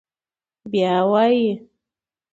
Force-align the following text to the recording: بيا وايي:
بيا 0.65 1.01
وايي: 1.03 1.69